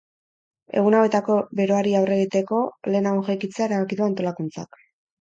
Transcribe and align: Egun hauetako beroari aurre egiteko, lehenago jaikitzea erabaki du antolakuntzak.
Egun 0.81 0.97
hauetako 0.99 1.35
beroari 1.59 1.95
aurre 2.01 2.19
egiteko, 2.23 2.65
lehenago 2.95 3.23
jaikitzea 3.31 3.71
erabaki 3.71 4.03
du 4.05 4.11
antolakuntzak. 4.11 4.87